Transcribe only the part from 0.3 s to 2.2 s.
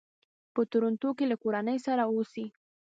په ټورنټو کې له کورنۍ سره